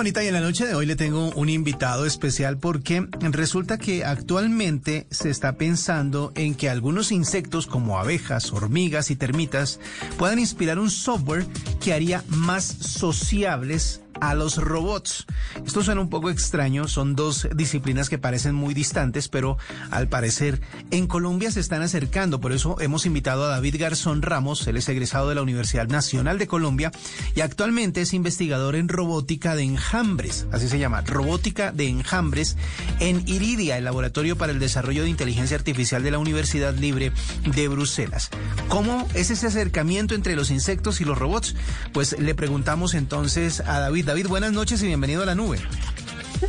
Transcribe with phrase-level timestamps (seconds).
[0.00, 4.02] Juanita, y en la noche de hoy le tengo un invitado especial porque resulta que
[4.02, 9.78] actualmente se está pensando en que algunos insectos como abejas, hormigas y termitas
[10.16, 11.44] puedan inspirar un software
[11.84, 15.26] que haría más sociables a los robots.
[15.66, 19.58] Esto suena un poco extraño, son dos disciplinas que parecen muy distantes, pero
[19.90, 20.60] al parecer
[20.90, 22.40] en Colombia se están acercando.
[22.40, 26.38] Por eso hemos invitado a David Garzón Ramos, él es egresado de la Universidad Nacional
[26.38, 26.90] de Colombia
[27.34, 32.56] y actualmente es investigador en robótica de enjambres, así se llama, robótica de enjambres
[32.98, 37.12] en Iridia, el Laboratorio para el Desarrollo de Inteligencia Artificial de la Universidad Libre
[37.54, 38.30] de Bruselas.
[38.68, 41.54] ¿Cómo es ese acercamiento entre los insectos y los robots?
[41.92, 45.58] Pues le preguntamos entonces a David David, buenas noches y bienvenido a la nube.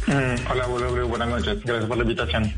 [0.08, 1.64] Mm, hola, buenas noches.
[1.64, 2.52] Gracias por la invitación.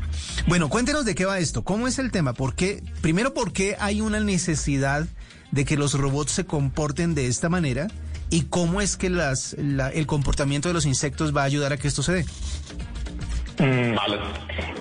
[0.46, 1.62] Bueno, cuéntenos de qué va esto.
[1.62, 2.32] ¿Cómo es el tema?
[2.32, 2.82] ¿Por qué?
[3.02, 5.06] Primero, ¿por qué hay una necesidad
[5.50, 7.88] de que los robots se comporten de esta manera?
[8.30, 11.86] ¿Y cómo es que las, el comportamiento de los insectos va a ayudar a que
[11.86, 12.24] esto se dé?
[13.58, 14.18] Mm, vale.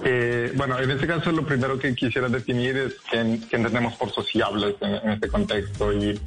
[0.05, 4.75] Eh, bueno, en este caso lo primero que quisiera definir es qué, entendemos por sociables
[4.81, 6.19] en, este contexto y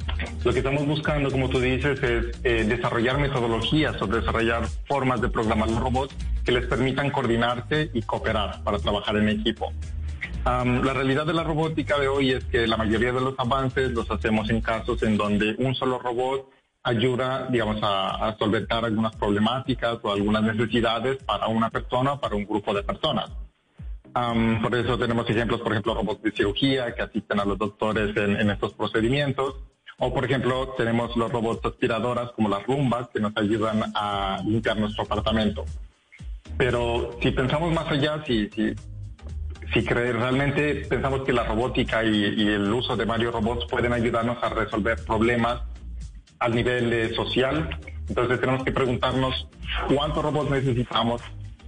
[0.47, 5.27] lo que estamos buscando, como tú dices, es eh, desarrollar metodologías o desarrollar formas de
[5.27, 9.73] programar los robots que les permitan coordinarse y cooperar para trabajar en equipo.
[10.45, 14.09] la realidad de la robótica de hoy es que la mayoría de los avances los
[14.09, 16.49] hacemos en casos en donde un solo robot
[16.81, 22.45] ayuda, digamos, a, solventar algunas problemáticas o algunas necesidades para una persona o para un
[22.45, 23.29] grupo de personas.
[24.61, 28.49] por eso tenemos ejemplos, por ejemplo, robots de cirugía que asisten a los doctores en,
[28.49, 29.66] estos procedimientos.
[29.99, 34.77] O, por ejemplo, tenemos los robots aspiradoras como las rumbas que nos ayudan a limpiar
[34.77, 35.65] nuestro apartamento.
[36.57, 38.75] Pero si pensamos más allá, si, si,
[39.73, 44.49] si realmente pensamos que la robótica y, el uso de varios robots pueden ayudarnos a
[44.49, 45.61] resolver problemas
[46.39, 47.69] al nivel eh, social.
[48.07, 49.47] Entonces tenemos que preguntarnos
[49.87, 51.21] cuántos robots necesitamos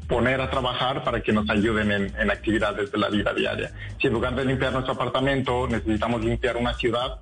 [0.07, 3.71] poner a trabajar para que nos ayuden en, actividades de la vida diaria.
[4.01, 7.21] Si en lugar de limpiar nuestro apartamento necesitamos limpiar una ciudad,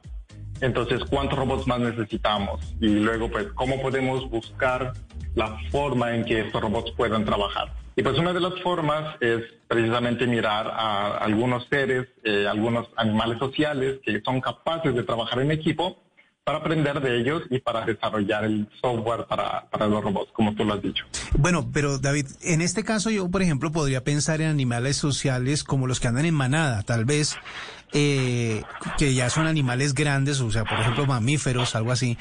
[0.62, 4.94] entonces cuántos robots más necesitamos y luego pues cómo podemos buscar
[5.36, 7.74] la forma en que estos robots puedan trabajar.
[7.96, 13.40] Y pues una de las formas es precisamente mirar a algunos seres, eh, algunos animales
[13.40, 15.98] sociales que son capaces de trabajar en equipo
[16.48, 20.76] para aprender de ellos y para desarrollar el software para, los robots, como tú lo
[20.76, 21.04] has dicho.
[21.38, 25.88] Bueno, pero David, en este caso yo, por ejemplo, podría pensar en animales sociales como
[25.88, 27.36] los que andan en manada, tal vez,
[27.94, 28.64] eh,
[28.98, 32.18] que ya son animales grandes, o sea, por ejemplo, mamíferos, algo así.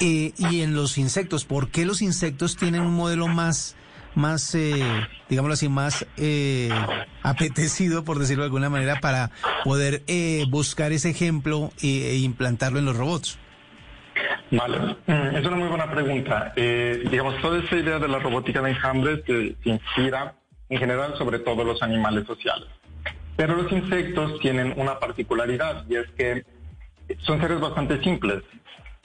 [0.00, 3.76] Eh, y en los insectos, ¿por qué los insectos tienen un modelo más
[4.16, 4.82] más, eh,
[5.28, 6.70] digámoslo así, más eh,
[7.22, 9.30] apetecido, por decirlo de alguna manera, para
[9.62, 13.38] poder eh, buscar ese ejemplo e, implantarlo en los robots?
[14.50, 16.52] Vale, mm, es una muy buena pregunta.
[16.56, 20.34] Eh, digamos, toda esta idea de la robótica de enjambres se inspira
[20.68, 22.68] en general sobre todo los animales sociales.
[23.36, 26.44] Pero los insectos tienen una particularidad y es que
[27.18, 28.42] son seres bastante simples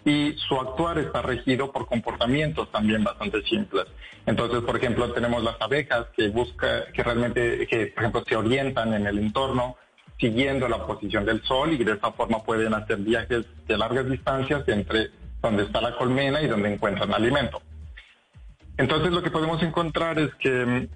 [0.03, 3.86] y su actuar está regido por comportamientos también bastante simples.
[4.25, 8.94] Entonces, por ejemplo, tenemos las abejas que busca, que realmente, que por ejemplo se orientan
[8.94, 9.75] en el entorno
[10.20, 14.68] siguiendo la posición del sol y de esa forma pueden hacer viajes de largas distancias
[14.68, 15.09] entre
[15.41, 17.62] donde está la colmena y donde encuentran alimento.
[18.78, 20.88] Entonces, lo que podemos encontrar es que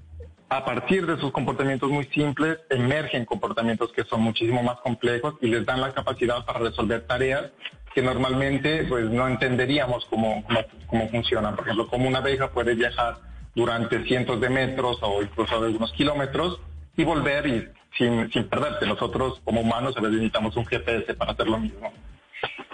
[0.55, 5.47] a partir de sus comportamientos muy simples emergen comportamientos que son muchísimo más complejos y
[5.47, 7.51] les dan la capacidad para resolver tareas
[7.93, 10.45] que normalmente pues no entenderíamos cómo,
[10.87, 11.55] cómo, funcionan.
[11.55, 13.17] Por ejemplo, cómo una abeja puede viajar
[13.53, 16.59] durante cientos de metros o incluso algunos kilómetros
[16.97, 17.67] y volver y
[17.97, 18.85] sin, sin perderse.
[18.85, 21.91] Nosotros como humanos a veces necesitamos un GPS para hacer lo mismo.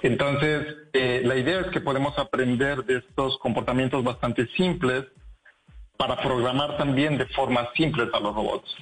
[0.02, 5.06] Entonces, eh, la idea es que podemos aprender de estos comportamientos bastante simples
[6.02, 8.76] para programar también de formas simples a los robots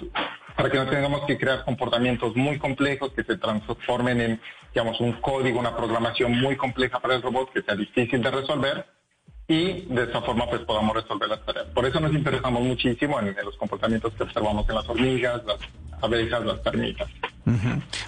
[0.56, 4.42] para que no tengamos que crear comportamientos muy complejos que se transformen en,
[4.74, 8.86] digamos, un código, una programación muy compleja para el robot que sea difícil de resolver
[9.50, 11.66] y de esa forma pues podamos resolver las tareas.
[11.68, 15.60] Por eso nos interesamos muchísimo en, los comportamientos que observamos en las hormigas, las
[16.02, 17.10] abejas, las termitas.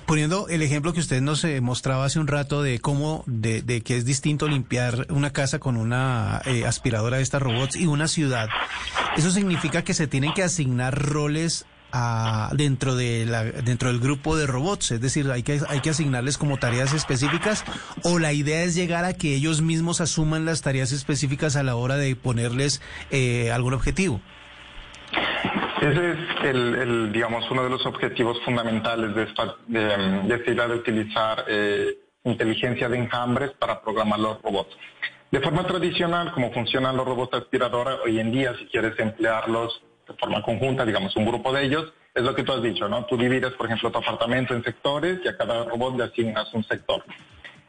[0.05, 3.81] Poniendo el ejemplo que usted nos eh, mostraba hace un rato de cómo, de, de,
[3.81, 8.07] que es distinto limpiar una casa con una eh, aspiradora de estas robots y una
[8.07, 8.49] ciudad,
[9.17, 11.65] ¿eso significa que se tienen que asignar roles
[12.53, 14.91] dentro, de la, dentro del grupo de robots?
[14.91, 17.63] Es decir, hay que, hay que asignarles como tareas específicas
[18.03, 21.75] o la idea es llegar a que ellos mismos asuman las tareas específicas a la
[21.75, 24.21] hora de ponerles eh, algún objetivo.
[25.81, 30.75] Ese es el, digamos, uno de los objetivos fundamentales de esta, de, esta idea de
[30.75, 34.75] utilizar eh, inteligencia de enjambres para programar los robots.
[35.31, 40.13] De forma tradicional, como funcionan los robots aspiradoras, hoy en día, si quieres emplearlos de
[40.15, 43.05] forma conjunta, digamos un grupo de ellos, es lo que tú has dicho, ¿no?
[43.05, 46.63] Tú divides, por ejemplo, tu apartamento en sectores y a cada robot le asignas un
[46.65, 47.03] sector.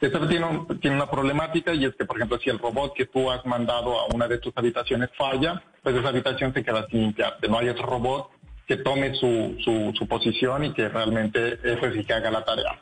[0.03, 3.47] Esto tiene, una problemática y es que, por ejemplo, si el robot que tú has
[3.47, 7.49] mandado a una de tus habitaciones falla, pues esa habitación se queda sin limpiarte.
[7.49, 8.31] No hay otro robot
[8.67, 12.81] que tome su, su, posición y que realmente pues, sí que haga la tarea.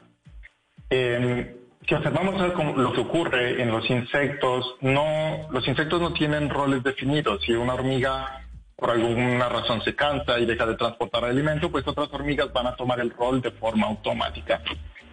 [0.89, 1.57] Eh,
[1.87, 2.41] si observamos
[2.79, 7.43] lo que ocurre en los insectos, no, los insectos no tienen roles definidos.
[7.45, 8.47] Si una hormiga
[8.77, 12.77] por alguna razón se cansa y deja de transportar alimento, pues otras hormigas van a
[12.77, 14.63] tomar el rol de forma automática.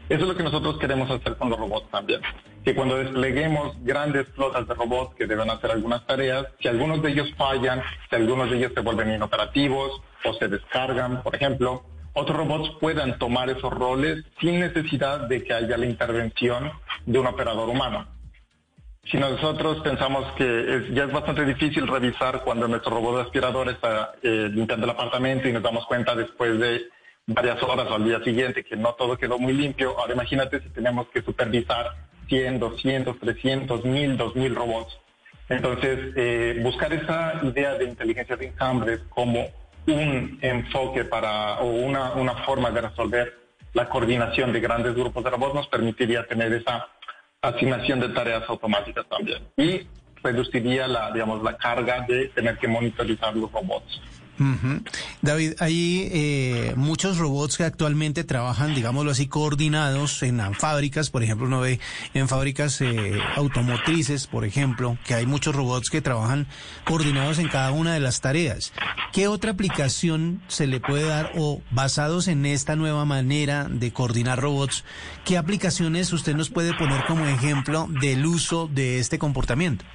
[0.10, 2.22] Eso es lo que nosotros queremos hacer con los robots también.
[2.64, 7.12] Que cuando despleguemos grandes flotas de robots que deben hacer algunas tareas, si algunos de
[7.12, 11.84] ellos fallan, si algunos de ellos se vuelven inoperativos o se descargan, por ejemplo,
[12.14, 16.72] otros robots puedan tomar esos roles sin necesidad de que haya la intervención
[17.06, 18.08] de un operador humano.
[19.12, 24.50] Si nosotros pensamos que ya es bastante difícil revisar cuando nuestro robot aspirador está eh,
[24.52, 26.90] limpiando el apartamento y nos damos cuenta después de
[27.28, 30.00] varias horas o al día siguiente que no todo quedó muy limpio.
[30.00, 31.94] Ahora imagínate si tenemos que supervisar
[32.30, 34.98] 100, 200, 300, 1000, 2000 robots.
[35.50, 39.48] Entonces, eh, buscar esa idea de inteligencia de enjambres como
[39.88, 43.34] un enfoque para o una, una forma de resolver
[43.74, 46.88] la coordinación de grandes grupos de robots nos permitiría tener esa
[47.42, 49.88] asignación de tareas automáticas también y
[50.24, 54.02] reduciría la, digamos, la carga de tener que monitorizar los robots.
[55.22, 61.48] David, hay eh, muchos robots que actualmente trabajan, digámoslo así, coordinados en fábricas, por ejemplo,
[61.48, 61.80] uno ve
[62.14, 66.48] en fábricas eh, automotrices, por ejemplo, que hay muchos robots que trabajan
[66.86, 68.74] coordinados en cada una de las tareas.
[69.12, 74.40] ¿Qué otra aplicación se le puede dar o basados en esta nueva manera de coordinar
[74.40, 74.84] robots,
[75.26, 79.86] qué aplicaciones usted nos puede poner como ejemplo del uso de este comportamiento?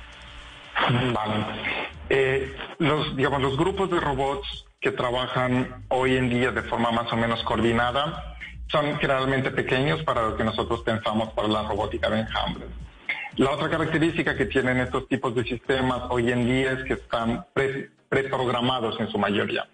[2.14, 7.10] Eh, los, digamos, los grupos de robots que trabajan hoy en día de forma más
[7.10, 8.36] o menos coordinada
[8.70, 12.68] son generalmente pequeños para lo que nosotros pensamos para la robótica de enjambres.
[13.36, 17.46] La otra característica que tienen estos tipos de sistemas hoy en día es que están
[18.10, 19.66] preprogramados en su mayoría.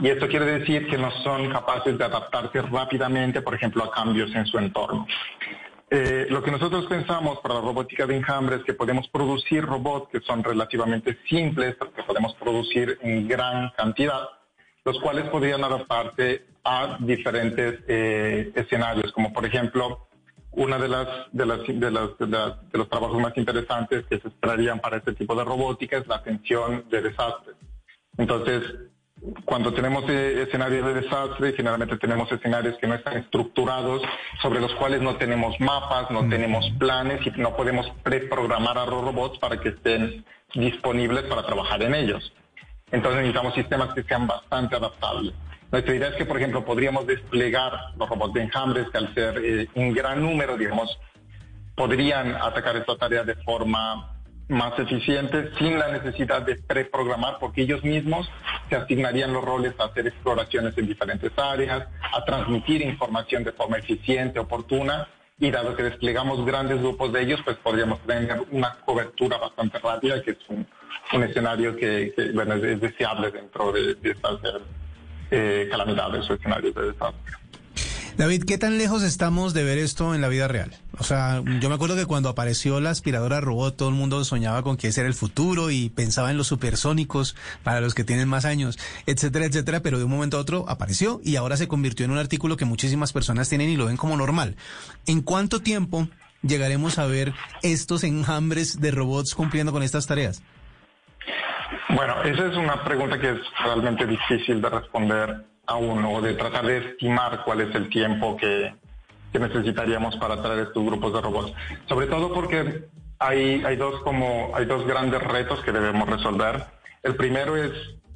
[0.00, 4.34] Y esto quiere decir que no son capaces de adaptarse rápidamente, por ejemplo, a cambios
[4.34, 5.06] en su entorno.
[5.88, 10.08] Eh, lo que nosotros pensamos para la robótica de enjambre es que podemos producir robots
[10.10, 14.28] que son relativamente simples, que podemos producir en gran cantidad,
[14.84, 20.08] los cuales podrían adaptarse a diferentes eh, escenarios, como por ejemplo,
[20.50, 24.80] una de las, de, las, de, las, de, los trabajos más interesantes que se esperarían
[24.80, 27.56] para este tipo de robótica es la atención de desastres.
[28.16, 28.62] Entonces,
[29.44, 34.02] cuando tenemos eh, escenarios de desastre, generalmente tenemos escenarios que no están estructurados,
[34.40, 36.30] sobre los cuales no tenemos mapas, no mm.
[36.30, 40.24] tenemos planes y no podemos preprogramar a los robots para que estén
[40.54, 42.32] disponibles para trabajar en ellos.
[42.92, 45.34] Entonces necesitamos sistemas que sean bastante adaptables.
[45.72, 49.40] Nuestra idea es que, por ejemplo, podríamos desplegar los robots de enjambres que al ser
[49.44, 50.96] eh, un gran número, digamos,
[51.74, 54.15] podrían atacar esta tarea de forma
[54.48, 58.30] más eficiente sin la necesidad de preprogramar porque ellos mismos
[58.68, 63.78] se asignarían los roles a hacer exploraciones en diferentes áreas, a transmitir información de forma
[63.78, 65.08] eficiente, oportuna
[65.38, 70.22] y dado que desplegamos grandes grupos de ellos, pues podríamos tener una cobertura bastante rápida,
[70.22, 70.66] que es un,
[71.22, 74.38] escenario que, bueno, es, deseable dentro de, estas
[75.30, 77.34] eh, calamidades o escenarios de desastre.
[78.16, 80.74] David, ¿qué tan lejos estamos de ver esto en la vida real?
[80.98, 84.62] O sea, yo me acuerdo que cuando apareció la aspiradora robot, todo el mundo soñaba
[84.62, 88.26] con que ese era el futuro y pensaba en los supersónicos para los que tienen
[88.26, 92.06] más años, etcétera, etcétera, pero de un momento a otro apareció y ahora se convirtió
[92.06, 94.56] en un artículo que muchísimas personas tienen y lo ven como normal.
[95.06, 96.08] ¿En cuánto tiempo
[96.40, 100.42] llegaremos a ver estos enjambres de robots cumpliendo con estas tareas?
[101.90, 106.66] Bueno, esa es una pregunta que es realmente difícil de responder a uno, de tratar
[106.66, 108.74] de estimar cuál es el tiempo que,
[109.36, 111.52] necesitaríamos para traer estos grupos de robots.
[111.86, 112.86] Sobre todo porque
[113.18, 116.64] hay, hay, dos, como, hay dos grandes retos que debemos resolver.
[117.02, 117.70] El primero es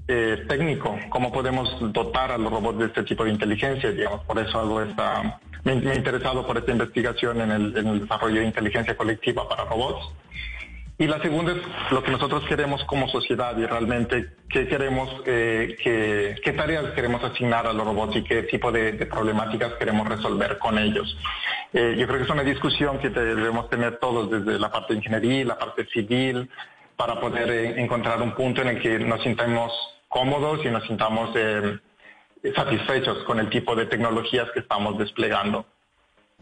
[0.08, 4.38] eh, técnico, cómo podemos dotar a los robots de este tipo de inteligencia, digamos, por
[4.38, 9.46] eso hago esta, me, he interesado por esta investigación en el desarrollo de inteligencia colectiva
[9.46, 10.10] para robots.
[11.00, 11.58] Y la segunda es
[11.92, 17.66] lo que nosotros queremos como sociedad y realmente qué queremos, eh, qué, tareas queremos asignar
[17.66, 21.16] a los robots y qué tipo de, problemáticas queremos resolver con ellos.
[21.72, 24.98] Eh, yo creo que es una discusión que debemos tener todos desde la parte de
[24.98, 26.50] ingeniería, la parte civil,
[26.98, 29.72] para poder eh, encontrar un punto en el que nos sintamos
[30.06, 31.30] cómodos y nos sintamos
[32.54, 35.64] satisfechos con el tipo de tecnologías que estamos desplegando.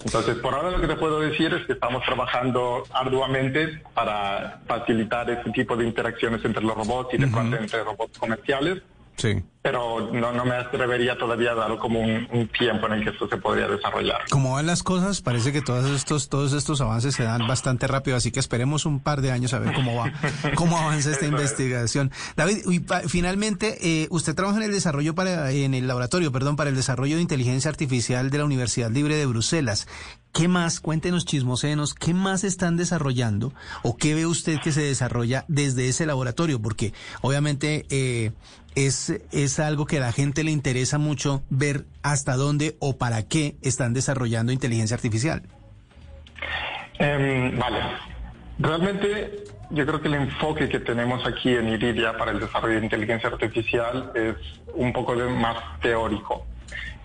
[0.05, 5.29] Entonces, por ahora lo que te puedo decir es que estamos trabajando arduamente para facilitar
[5.29, 8.83] este tipo de interacciones entre los robots y de pronto entre robots comerciales.
[9.19, 9.43] Sí.
[9.61, 13.29] Pero no, no me atrevería todavía a dar como un, tiempo en el que esto
[13.29, 14.21] se podría desarrollar.
[14.31, 18.17] Como van las cosas, parece que todos estos, todos estos avances se dan bastante rápido,
[18.17, 20.13] así que esperemos un par de años a ver cómo va,
[20.55, 22.13] cómo avanza esta investigación.
[22.37, 26.71] David, y finalmente, eh, usted trabaja en el desarrollo para, en el laboratorio, perdón, para
[26.71, 29.89] el desarrollo de inteligencia artificial de la Universidad Libre de Bruselas.
[30.33, 30.81] ¿Qué más?
[30.81, 36.07] Cuéntenos chismosenos, ¿qué más están desarrollando o qué ve usted que se desarrolla desde ese
[36.07, 36.61] laboratorio?
[36.61, 36.93] Porque
[37.23, 38.33] obviamente eh,
[38.75, 43.23] es, es algo que a la gente le interesa mucho ver hasta dónde o para
[43.23, 45.43] qué están desarrollando inteligencia artificial.
[46.99, 47.79] Em, vale.
[48.59, 52.85] Realmente yo creo que el enfoque que tenemos aquí en Iridia para el desarrollo de
[52.85, 54.37] inteligencia artificial es
[54.75, 56.47] un poco más teórico.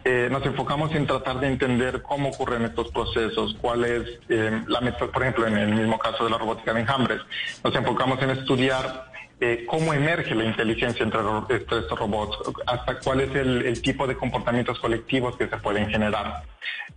[0.06, 4.82] Eh, nos enfocamos en tratar de entender cómo ocurren estos procesos, cuál es eh, la
[4.82, 7.22] método, por ejemplo, en el mismo caso de la robótica de enjambres,
[7.64, 9.14] nos enfocamos en estudiar
[9.46, 11.20] eh, cómo emerge la inteligencia entre,
[11.50, 16.44] estos robots, hasta cuál es el, tipo de comportamientos colectivos que se pueden generar.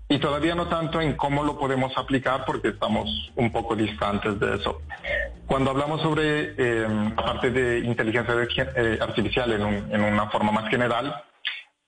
[0.08, 4.54] Y todavía no tanto en cómo lo podemos aplicar porque estamos un poco distantes de
[4.54, 4.80] eso.
[5.46, 6.86] Cuando hablamos sobre eh,
[7.16, 8.36] la parte de inteligencia
[8.76, 11.24] eh, artificial en, una forma más general,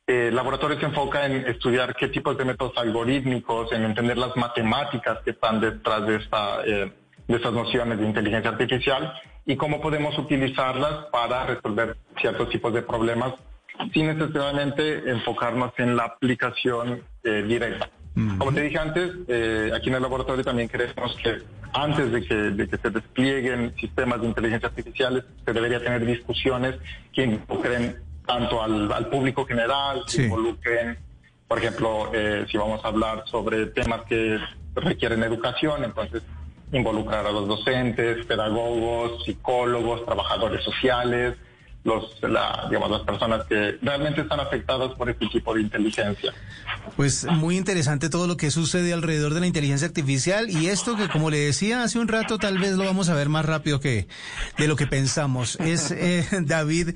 [0.09, 5.19] el laboratorio se enfoca en estudiar qué tipos de métodos algorítmicos, en entender las matemáticas
[5.23, 6.93] que están detrás de, esta, de
[7.29, 9.13] estas nociones de inteligencia artificial
[9.45, 13.35] y cómo podemos utilizarlas para resolver ciertos tipos de problemas
[13.93, 17.91] sin necesariamente enfocarnos en la aplicación eh, directa.
[18.37, 21.39] Como te dije antes, eh, aquí en el laboratorio también creemos que
[21.73, 26.75] antes de que, de que se desplieguen sistemas de inteligencia artificial, se debería tener discusiones
[27.13, 30.99] que involucren tanto al, al público general, que involucren,
[31.49, 34.39] por ejemplo, eh, si vamos a hablar sobre temas que
[34.75, 36.23] requieren educación, entonces
[36.71, 41.37] involucrar a los docentes, pedagogos, psicólogos, trabajadores sociales,
[41.85, 42.21] los,
[42.69, 46.35] digamos, las personas que realmente están afectadas por este tipo de inteligencia.
[46.97, 51.09] Pues muy interesante todo lo que sucede alrededor de la inteligencia artificial y esto que
[51.09, 54.09] como le decía hace un rato tal vez lo vamos a ver más rápido que
[54.59, 55.57] de lo que pensamos.
[55.61, 56.91] Es eh, David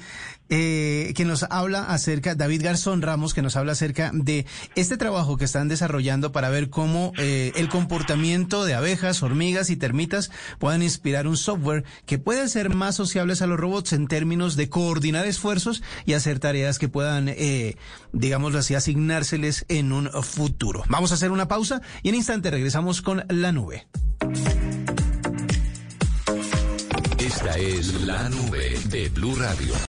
[0.55, 4.45] eh, que nos habla acerca, David Garzón Ramos, que nos habla acerca de
[4.75, 9.77] este trabajo que están desarrollando para ver cómo eh, el comportamiento de abejas, hormigas y
[9.77, 14.55] termitas puedan inspirar un software que pueda ser más sociables a los robots en términos
[14.57, 17.77] de coordinar esfuerzos y hacer tareas que puedan, eh,
[18.13, 20.85] digámoslo así, asignárseles en un futuro.
[20.91, 23.87] Vamos a hacer una pausa y en instante regresamos con la nube.
[27.19, 29.73] Esta es la nube de Blue Radio.